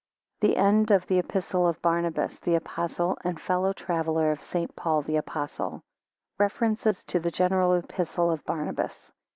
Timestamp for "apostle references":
5.17-7.03